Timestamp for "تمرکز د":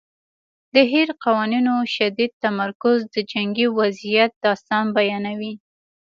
2.45-3.15